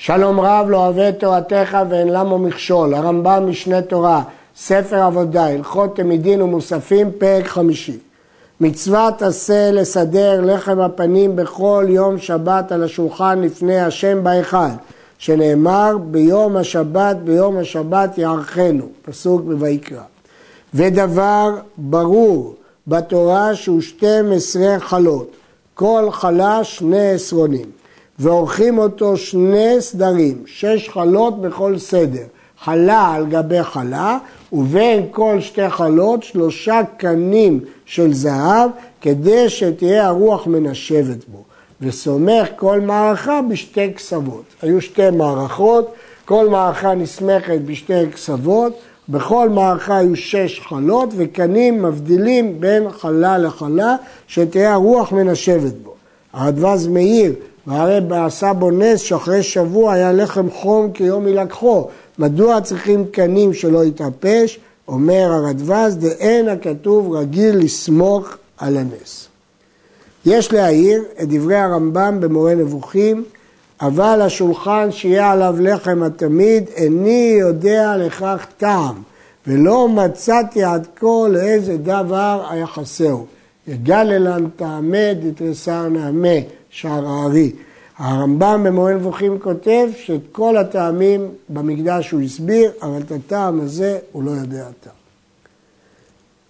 [0.00, 4.22] שלום רב לא אוהב את תורתך ואין למו מכשול, הרמב"ם משנה תורה,
[4.56, 7.98] ספר עבודה, הלכות תמידין ומוספים, פרק חמישי.
[8.60, 14.56] מצוות עשה לסדר לחם הפנים בכל יום שבת על השולחן לפני השם בהיכל,
[15.18, 20.02] שנאמר ביום השבת, ביום השבת יערכנו, פסוק בויקרא.
[20.74, 22.54] ודבר ברור
[22.86, 25.30] בתורה שהוא 12 חלות,
[25.74, 27.77] כל חלה שני עשרונים.
[28.18, 32.24] ועורכים אותו שני סדרים, שש חלות בכל סדר,
[32.60, 34.18] חלה על גבי חלה,
[34.52, 38.70] ובין כל שתי חלות שלושה קנים של זהב,
[39.00, 41.42] כדי שתהיה הרוח מנשבת בו.
[41.80, 44.44] וסומך כל מערכה בשתי קצוות.
[44.62, 45.92] היו שתי מערכות,
[46.24, 48.72] כל מערכה נסמכת בשתי קצוות,
[49.08, 55.94] בכל מערכה היו שש חלות וקנים מבדילים בין חלה לחלה, שתהיה הרוח מנשבת בו.
[56.32, 57.32] הרדווז מאיר
[57.68, 61.88] והרי עשה בו נס שאחרי שבוע היה לחם חום כיום ילקחו.
[62.18, 64.58] מדוע צריכים קנים שלא יתאפש?
[64.88, 69.28] אומר הרדווז, דאין הכתוב רגיל לסמוך על הנס.
[70.26, 73.24] יש להעיר את דברי הרמב"ם במורה נבוכים,
[73.80, 78.94] אבל השולחן שיהיה עליו לחם התמיד, איני יודע לכך טעם,
[79.46, 83.16] ולא מצאתי עד כה לאיזה דבר היה חסר.
[83.68, 86.57] יגל אלן תעמד, יתרסר נעמה.
[86.80, 87.52] שער הארי.
[87.98, 94.22] הרמב"ם במורה נבוכים כותב שאת כל הטעמים במקדש הוא הסביר, אבל את הטעם הזה הוא
[94.22, 94.92] לא יודע טעם.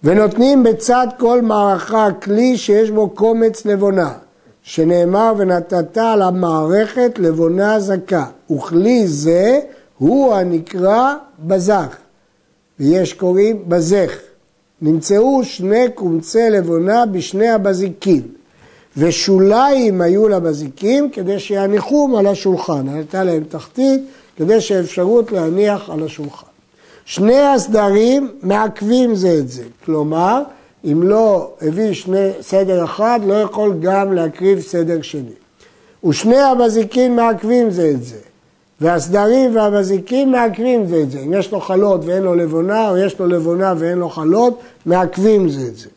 [0.03, 4.13] ונותנים בצד כל מערכה כלי שיש בו קומץ לבונה,
[4.63, 9.59] שנאמר ונתת על המערכת לבונה זכה, וכלי זה
[9.97, 11.97] הוא הנקרא בזך,
[12.79, 14.11] ויש קוראים בזך.
[14.81, 18.38] נמצאו שני קומצי לבונה בשני הבזיקים.
[18.97, 22.89] ושוליים היו לבזיקים כדי שיניחום על השולחן.
[22.89, 24.01] הייתה להם תחתית
[24.37, 26.47] כדי שאפשרות להניח על השולחן.
[27.05, 29.63] שני הסדרים מעכבים זה את זה.
[29.85, 30.41] כלומר,
[30.85, 35.31] אם לא הביא שני סדר אחד, לא יכול גם להקריב סדר שני.
[36.03, 38.17] ושני הבזיקים מעכבים זה את זה.
[38.81, 41.19] והסדרים והבזיקים מעכבים זה את זה.
[41.19, 45.49] אם יש לו חלות ואין לו לבונה, או יש לו לבונה ואין לו חלות, מעכבים
[45.49, 45.89] זה את זה.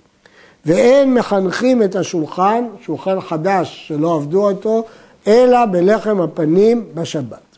[0.66, 4.84] ואין מחנכים את השולחן, שולחן חדש שלא עבדו אותו,
[5.26, 7.52] אלא בלחם הפנים בשבת.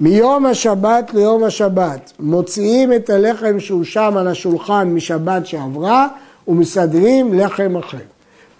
[0.00, 6.08] מיום השבת ליום השבת מוציאים את הלחם שהוא שם על השולחן משבת שעברה
[6.48, 7.98] ומסדרים לחם אחר.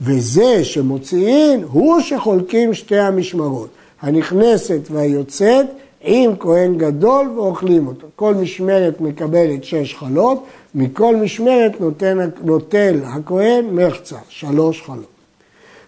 [0.00, 3.68] וזה שמוציאים הוא שחולקים שתי המשמרות,
[4.02, 5.66] הנכנסת והיוצאת
[6.10, 8.06] עם כהן גדול ואוכלים אותו.
[8.16, 15.08] כל משמרת מקבלת שש חלות, מכל משמרת נותן, נוטל הכהן מחצה, שלוש חלות.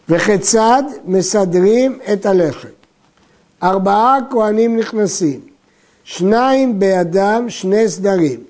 [0.08, 2.68] וכיצד מסדרים את הלחם?
[3.62, 5.40] ארבעה כהנים נכנסים,
[6.04, 8.40] שניים בידם שני סדרים,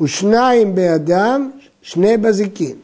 [0.00, 1.50] ושניים בידם
[1.82, 2.76] שני בזיקים,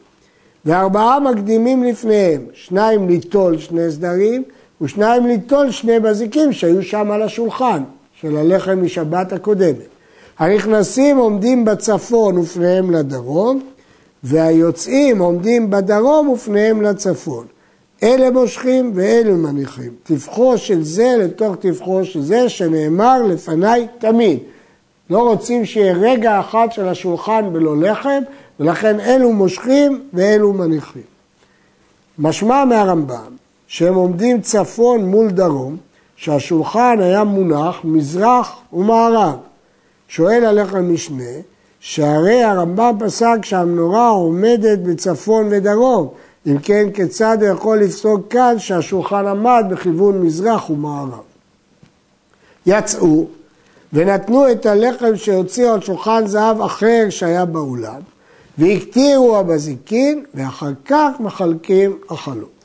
[0.64, 4.42] וארבעה מקדימים לפניהם, שניים ליטול שני סדרים,
[4.80, 7.82] ושניים ליטול שני בזיקים שהיו שם על השולחן
[8.20, 9.86] של הלחם משבת הקודמת.
[10.38, 13.60] הנכנסים עומדים בצפון ופניהם לדרום,
[14.22, 17.46] והיוצאים עומדים בדרום ופניהם לצפון.
[18.02, 19.90] אלה מושכים ואלה מניחים.
[20.02, 24.38] טבחו של זה לתוך טבחו של זה, שנאמר לפניי תמיד.
[25.10, 28.22] לא רוצים שיהיה רגע אחד של השולחן בלא לחם,
[28.60, 31.02] ולכן אלו מושכים ואלו מניחים.
[32.18, 33.32] משמע מהרמב"ם
[33.66, 35.76] שהם עומדים צפון מול דרום,
[36.20, 39.36] שהשולחן היה מונח מזרח ומערב.
[40.08, 41.32] שואל עליך משנה,
[41.80, 46.08] שהרי הרמב"ם פסק שהמנורה עומדת בצפון ודרום,
[46.46, 51.22] אם כן כיצד הוא יכול לפסוק כאן שהשולחן עמד בכיוון מזרח ומערב.
[52.66, 53.26] יצאו
[53.92, 58.00] ונתנו את הלחם שהוציאו על שולחן זהב אחר שהיה באולם,
[58.58, 62.59] והקטירו הבזיקין, ואחר כך מחלקים החלות.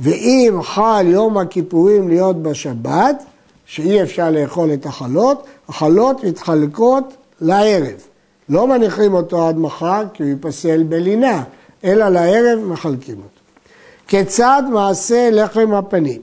[0.00, 3.22] ואם חל יום הכיפורים להיות בשבת,
[3.66, 8.00] שאי אפשר לאכול את החלות, החלות מתחלקות לערב.
[8.48, 11.42] לא מניחים אותו עד מחר כי הוא ייפסל בלינה,
[11.84, 13.40] אלא לערב מחלקים אותו.
[14.08, 16.20] כיצד מעשה לחם הפנים?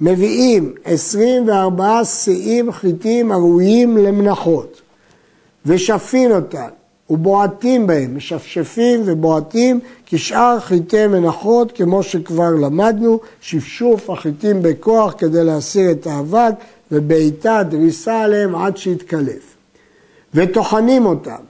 [0.00, 4.80] מביאים 24 שיאים חיטים הראויים למנחות
[5.66, 6.68] ושפין אותן
[7.10, 15.90] ובועטים בהם, משפשפים ובועטים כשאר חיטי מנחות כמו שכבר למדנו, שפשוף החיטים בכוח כדי להסיר
[15.90, 16.54] את האבק
[16.92, 19.54] ובעיטה דריסה עליהם עד שיתקלף.
[20.34, 21.42] וטוחנים אותם,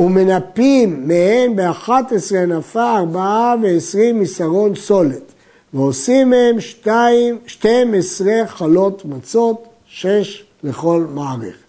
[0.00, 5.32] ומנפים מהן באחת עשרה נפה ארבעה ועשרים מסרון סולת,
[5.74, 11.67] ועושים מהם שתיים, שתים עשרה חלות מצות, שש לכל מערכת.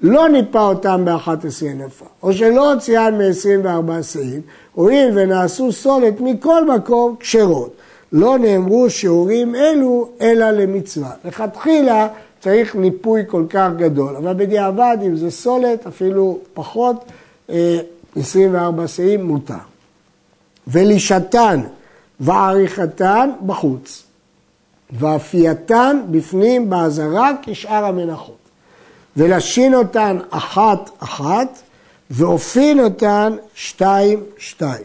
[0.00, 4.40] לא ניפה אותם ב-11 נפה, או שלא הוציאן מ-24 שאים,
[4.74, 7.76] הואיל ונעשו סולת מכל מקום כשרות.
[8.12, 11.10] לא נאמרו שיעורים אלו אלא למצווה.
[11.24, 12.08] לכתחילה
[12.40, 17.04] צריך ניפוי כל כך גדול, אבל בדיעבד אם זה סולת אפילו פחות
[18.16, 19.54] 24 אה, שאים מותר.
[20.68, 21.60] ולישתן
[22.20, 24.02] ועריכתן בחוץ,
[24.92, 28.45] ואפייתן בפנים באזהרה כשאר המנחות.
[29.16, 31.58] ולשין אותן אחת אחת,
[32.10, 34.84] ואופין אותן שתיים שתיים.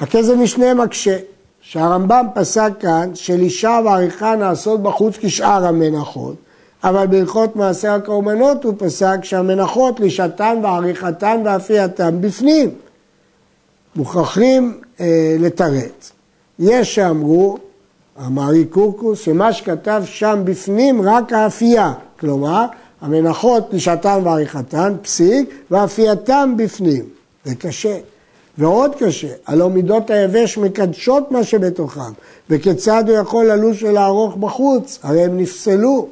[0.00, 1.18] הכסף משנה מקשה,
[1.60, 6.34] שהרמב"ם פסק כאן של אישה ועריכה נעשות בחוץ כשאר המנחות,
[6.84, 12.70] אבל בהלכות מעשה הקורבנות הוא פסק שהמנחות לישתן ועריכתן ואפייתן בפנים.
[13.96, 16.12] מוכרחים אה, לתרץ.
[16.58, 17.58] יש שאמרו,
[18.16, 22.66] המארי קורקוס, שמה שכתב שם בפנים רק האפייה, כלומר
[23.00, 27.04] המנחות לישתן ועריכתן, פסיק, ואפייתם בפנים.
[27.44, 27.98] זה קשה.
[28.58, 32.12] ועוד קשה, הלא מידות היבש מקדשות מה שבתוכם,
[32.50, 34.98] וכיצד הוא יכול ללוש ולערוך בחוץ?
[35.02, 36.08] הרי הם נפסלו.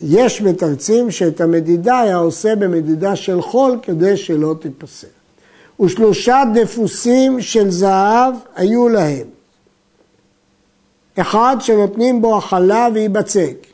[0.00, 5.19] יש מתרצים שאת המדידה היה עושה במדידה של חול כדי שלא תיפסל.
[5.80, 9.26] ושלושה דפוסים של זהב היו להם.
[11.20, 13.66] אחד שנותנים בו הכלה ויבצק,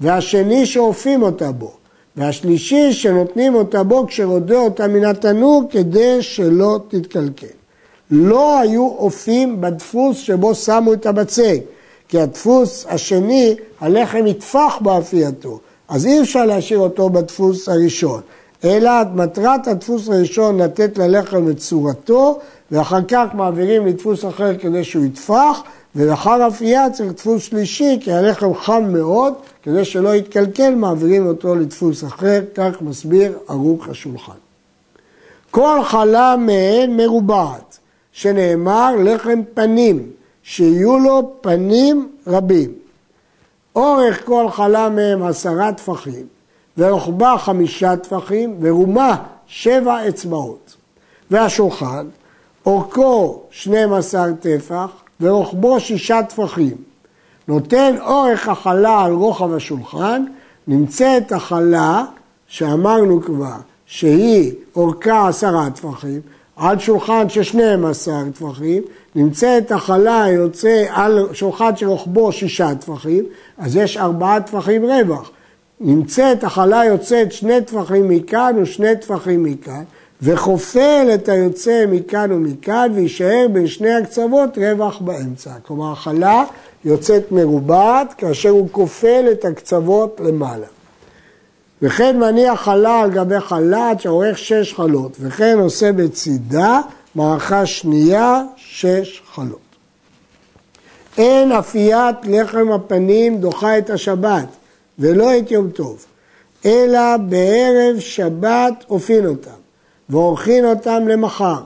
[0.00, 1.72] והשני שאופים אותה בו,
[2.16, 7.46] והשלישי שנותנים אותה בו כשרודה אותה מן התנור כדי שלא תתקלקל.
[8.10, 11.60] לא היו אופים בדפוס שבו שמו את הבצק,
[12.08, 15.58] כי הדפוס השני, הלחם יטפח באפייתו,
[15.88, 18.20] אז אי אפשר להשאיר אותו בדפוס הראשון,
[18.64, 22.38] אלא מטרת הדפוס הראשון לתת ללחם את צורתו,
[22.70, 25.62] ואחר כך מעבירים לדפוס אחר כדי שהוא יטפח,
[25.96, 32.04] ולאחר אפייה צריך דפוס שלישי, כי הלחם חם מאוד, כדי שלא יתקלקל, מעבירים אותו לדפוס
[32.04, 34.32] אחר, כך מסביר ערוך השולחן.
[35.50, 37.78] כל חלה מהן מרובעת,
[38.12, 40.06] שנאמר לחם פנים,
[40.42, 42.72] שיהיו לו פנים רבים.
[43.76, 46.26] אורך כל חלה מהם עשרה טפחים,
[46.78, 49.16] ורוחבה חמישה טפחים, ורומה
[49.46, 50.76] שבע אצבעות.
[51.30, 52.06] והשולחן,
[52.66, 54.90] אורכו 12 טפח,
[55.20, 56.76] ורוחבו שישה טפחים.
[57.48, 60.24] נותן אורך החלה על רוחב השולחן,
[60.68, 62.04] נמצאת החלה,
[62.46, 66.20] שאמרנו כבר, שהיא אורכה עשרה טפחים,
[66.56, 68.82] על שולחן של 12 טפחים,
[69.14, 73.24] נמצאת החלה יוצא על שולחן שרוחבו שישה טפחים,
[73.58, 75.30] אז יש ארבעה טפחים רווח.
[75.80, 79.82] נמצאת החלה יוצאת שני טפחים מכאן ושני טפחים מכאן,
[80.22, 85.50] וחופל את היוצא מכאן ומכאן, ויישאר בין שני הקצוות רווח באמצע.
[85.62, 86.44] כלומר, החלה
[86.84, 90.66] יוצאת מרובעת כאשר הוא כופל את הקצוות למעלה.
[91.82, 96.80] וכן מניח חלה על גבי חלת שעורך שש חלות, וכן עושה בצידה
[97.14, 99.58] מערכה שנייה שש חלות.
[101.18, 104.46] אין אפיית לחם הפנים דוחה את השבת,
[104.98, 106.04] ולא את יום טוב,
[106.64, 109.58] אלא בערב שבת אופין אותם.
[110.08, 111.60] ועורכין אותם למחר.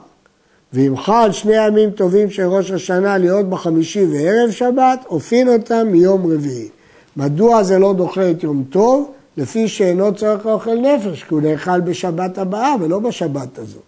[0.73, 6.33] ואם חל שני ימים טובים של ראש השנה להיות בחמישי וערב שבת, אופין אותם מיום
[6.33, 6.69] רביעי.
[7.17, 9.11] מדוע זה לא דוחה את יום טוב?
[9.37, 13.81] לפי שאינו צורך לאוכל נפש, כי הוא נאכל בשבת הבאה ולא בשבת הזאת.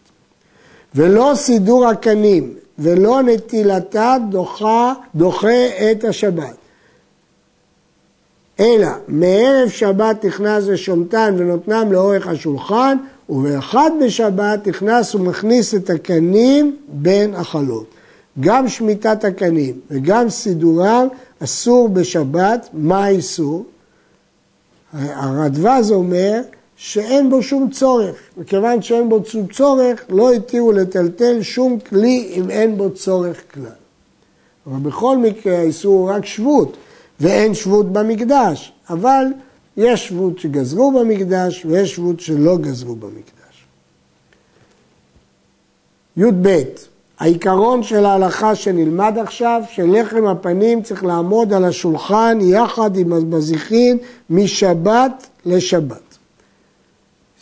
[0.96, 6.55] ולא סידור הקנים ולא נטילתה דוחה, דוחה את השבת.
[8.59, 12.97] אלא מערב שבת נכנס לשומתן ונותנם לאורך השולחן,
[13.29, 17.85] ובאחד בשבת נכנס ומכניס את הקנים בין החלות.
[18.39, 21.07] גם שמיטת הקנים וגם סידורם
[21.39, 23.65] אסור בשבת, מה האיסור?
[24.93, 26.41] הרדווז אומר
[26.77, 32.50] שאין בו שום צורך, וכיוון שאין בו שום צורך, לא התירו לטלטל שום כלי אם
[32.50, 33.63] אין בו צורך כלל.
[34.67, 36.77] אבל בכל מקרה האיסור הוא רק שבות,
[37.19, 39.25] ואין שבות במקדש, אבל
[39.77, 43.65] יש שבות שגזרו במקדש ויש שבות שלא גזרו במקדש.
[46.17, 46.63] י"ב,
[47.19, 53.98] העיקרון של ההלכה שנלמד עכשיו, שלחם הפנים צריך לעמוד על השולחן יחד עם המזיחין
[54.29, 56.17] משבת לשבת.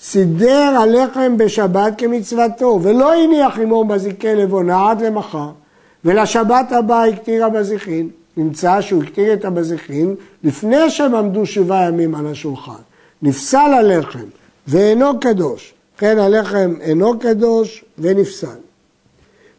[0.01, 5.49] סידר הלחם בשבת כמצוותו, ולא הניח עמו מזיקי לבונה עד למחר,
[6.05, 8.09] ולשבת הבאה הקטיר המזיחין.
[8.37, 12.81] נמצא שהוא הקטיר את המזיחים לפני שהם עמדו שבעה ימים על השולחן.
[13.21, 14.25] נפסל הלחם
[14.67, 18.47] ואינו קדוש, כן הלחם אינו קדוש ונפסל.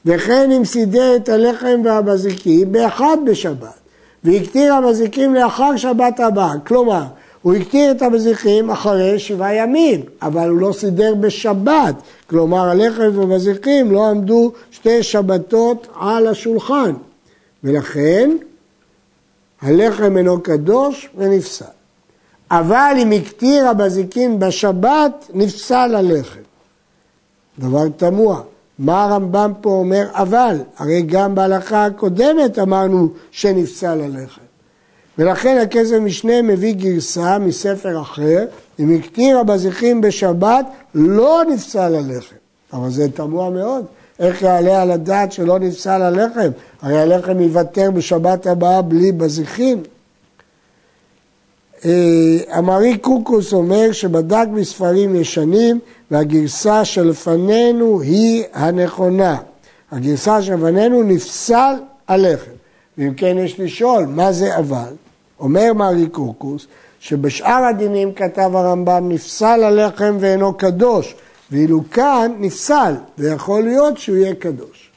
[0.06, 3.78] וכן אם סידר את הלחם והמזיקים באחד בשבת,
[4.24, 6.52] והקטיר המזיקים לאחר שבת הבאה.
[6.66, 7.02] כלומר,
[7.42, 11.94] הוא הקטיר את המזיקים אחרי שבעה ימים, אבל הוא לא סידר בשבת.
[12.30, 16.92] כלומר, הלחם והמזיקים לא עמדו שתי שבתות על השולחן.
[17.64, 18.30] ולכן,
[19.64, 21.64] הלחם אינו קדוש ונפסל.
[22.50, 26.40] אבל אם הקטיר המזיקין בשבת, נפסל הלחם.
[27.58, 28.40] דבר תמוה.
[28.78, 30.56] מה הרמב"ם פה אומר אבל?
[30.76, 34.40] הרי גם בהלכה הקודמת אמרנו שנפסל הלחם.
[35.18, 38.44] ולכן הכסף משנה מביא גרסה מספר אחר,
[38.78, 42.36] אם הקטיר הבזיחים בשבת, לא נפסל הלחם.
[42.72, 43.84] אבל זה תמוה מאוד.
[44.18, 46.50] איך יעלה על הדעת שלא נפסל הלחם?
[46.82, 49.82] הרי הלחם ייוותר בשבת הבאה בלי בזיחים.
[52.58, 55.80] אמרי אה, קוקוס אומר שבדק בספרים ישנים
[56.10, 59.36] והגרסה שלפנינו היא הנכונה.
[59.92, 61.74] הגרסה שלפנינו נפסל
[62.08, 62.50] הלחם.
[62.98, 64.92] ואם כן יש לשאול, מה זה אבל?
[65.40, 66.66] אומר מרי קוקוס
[67.00, 71.14] שבשאר הדינים כתב הרמב"ם נפסל הלחם ואינו קדוש,
[71.54, 74.90] ואילו כאן נפסל, ויכול להיות שהוא יהיה קדוש.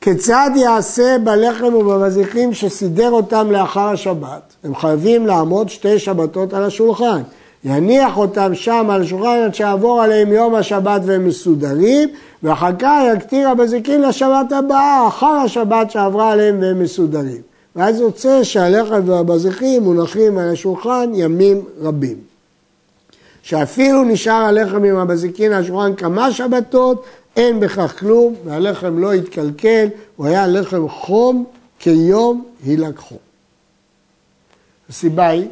[0.00, 4.42] כיצד יעשה בלחם ובמזיחים שסידר אותם לאחר השבת?
[4.64, 7.22] הם חייבים לעמוד שתי שבתות על השולחן.
[7.64, 12.08] יניח אותם שם על השולחן עד שיעבור עליהם יום השבת והם מסודרים,
[12.42, 17.40] ואחר כך יקטיר הבזיקין לשבת הבאה, אחר השבת שעברה עליהם והם מסודרים.
[17.76, 22.29] ואז יוצא שהלחם והבזיחים מונחים על השולחן ימים רבים.
[23.42, 27.04] שאפילו נשאר הלחם עם הבזיקין על השולחן כמה שבתות,
[27.36, 31.44] אין בכך כלום, והלחם לא התקלקל, הוא היה לחם חום
[31.78, 33.16] כיום הילקחו.
[34.90, 35.46] הסיבה היא,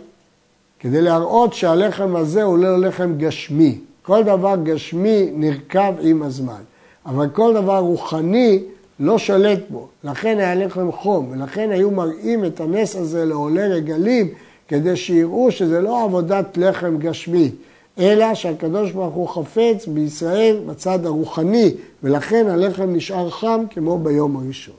[0.80, 3.78] כדי להראות שהלחם הזה הוא לא לחם גשמי.
[4.02, 6.61] כל דבר גשמי נרקב עם הזמן,
[7.07, 8.62] אבל כל דבר רוחני
[9.00, 14.28] לא שולט בו, לכן היה לחם חום, ולכן היו מראים את הנס הזה לעולי רגלים,
[14.68, 17.50] כדי שיראו שזה לא עבודת לחם גשמי,
[17.99, 24.75] אלא שהקדוש ברוך הוא חפץ בישראל בצד הרוחני, ולכן הלחם נשאר חם כמו ביום הראשון.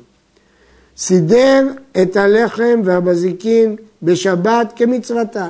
[0.97, 1.67] סידר
[2.01, 5.49] את הלחם והבזיקין בשבת כמצוותן,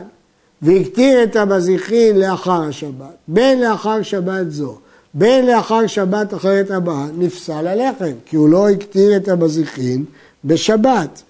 [0.62, 4.78] והקטיר את הבזיקין לאחר השבת, בין לאחר שבת זו,
[5.14, 10.06] בין לאחר שבת אחרת הבאה, נפסל הלחם, כי הוא לא הקטיר את הבזיקין
[10.46, 11.22] בשבת.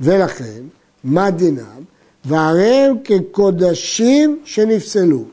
[0.00, 0.62] ולכן,
[1.04, 1.82] מה דינם?
[2.24, 5.24] והרי הם כקודשים שנפסלו.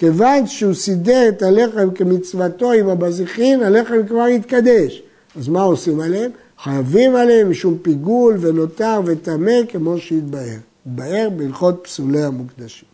[0.00, 5.02] כיוון שהוא סידר את הלחם כמצוותו עם הבזיחין, הלחם כבר התקדש.
[5.38, 6.30] אז מה עושים עליהם?
[6.62, 10.56] חייבים עליהם משום פיגול ונותר וטמא כמו שהתבהר.
[10.86, 12.88] התבהר בהלכות פסולי המוקדשים.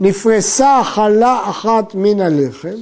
[0.00, 2.76] נפרסה חלה אחת מן הלחם,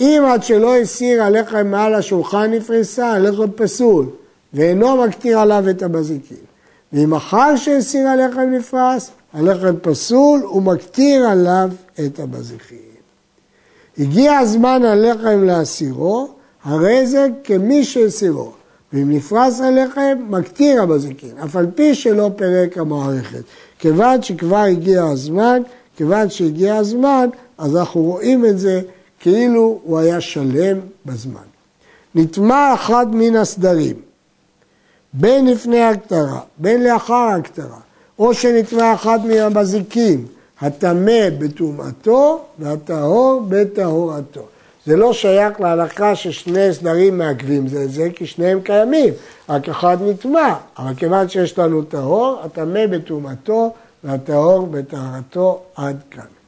[0.00, 4.06] אם עד שלא הסיר הלחם מעל השולחן נפרסה, הלחם פסול,
[4.54, 6.36] ואינו מקטיר עליו את הבזיקים.
[6.92, 11.70] ואם אחר שהסיר הלחם נפרס, הלחם פסול ומקטיר עליו
[12.06, 12.78] את הבזיחים.
[13.98, 16.28] הגיע הזמן הלחם להסירו,
[16.64, 18.52] הרי זה כמי שהסירו.
[18.92, 23.42] ואם נפרס הלחם, מקטיר הבזיקין, אף על פי שלא פירק המערכת.
[23.78, 25.62] כיוון שכבר הגיע הזמן,
[25.96, 28.80] כיוון שהגיע הזמן, אז אנחנו רואים את זה
[29.20, 31.40] כאילו הוא היה שלם בזמן.
[32.14, 33.96] נטמע אחד מן הסדרים,
[35.12, 37.78] בין לפני הכתרה, בין לאחר הכתרה,
[38.20, 40.26] או שנטמע אחד מן המזיקים,
[40.60, 44.46] הטמא בטומאתו והטהור בטהורתו.
[44.86, 49.14] זה לא שייך להלכה ששני סדרים מעכבים זה את זה, כי שניהם קיימים,
[49.48, 50.54] רק אחד נטמע.
[50.78, 53.72] אבל כיוון שיש לנו טהור, הטמא בטומאתו
[54.04, 56.39] והטהור בטהרתו עד כאן.